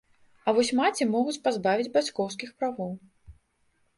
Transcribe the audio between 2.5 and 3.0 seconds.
правоў.